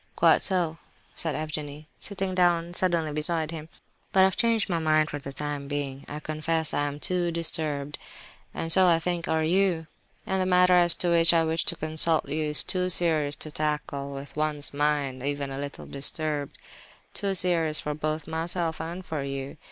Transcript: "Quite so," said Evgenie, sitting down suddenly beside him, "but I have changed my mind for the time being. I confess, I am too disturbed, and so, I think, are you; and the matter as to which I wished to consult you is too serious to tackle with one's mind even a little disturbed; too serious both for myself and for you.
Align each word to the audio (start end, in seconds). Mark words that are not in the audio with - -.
"Quite 0.15 0.41
so," 0.41 0.79
said 1.15 1.35
Evgenie, 1.35 1.87
sitting 1.99 2.33
down 2.33 2.73
suddenly 2.73 3.11
beside 3.11 3.51
him, 3.51 3.69
"but 4.11 4.21
I 4.21 4.23
have 4.23 4.35
changed 4.35 4.67
my 4.67 4.79
mind 4.79 5.11
for 5.11 5.19
the 5.19 5.31
time 5.31 5.67
being. 5.67 6.05
I 6.09 6.19
confess, 6.19 6.73
I 6.73 6.87
am 6.87 6.99
too 6.99 7.29
disturbed, 7.29 7.99
and 8.51 8.71
so, 8.71 8.87
I 8.87 8.97
think, 8.97 9.27
are 9.27 9.43
you; 9.43 9.85
and 10.25 10.41
the 10.41 10.47
matter 10.47 10.73
as 10.73 10.95
to 10.95 11.09
which 11.11 11.35
I 11.35 11.43
wished 11.43 11.67
to 11.67 11.75
consult 11.75 12.27
you 12.27 12.45
is 12.45 12.63
too 12.63 12.89
serious 12.89 13.35
to 13.35 13.51
tackle 13.51 14.11
with 14.15 14.35
one's 14.35 14.73
mind 14.73 15.21
even 15.21 15.51
a 15.51 15.59
little 15.59 15.85
disturbed; 15.85 16.57
too 17.13 17.35
serious 17.35 17.81
both 17.81 18.23
for 18.23 18.29
myself 18.31 18.81
and 18.81 19.05
for 19.05 19.21
you. 19.21 19.57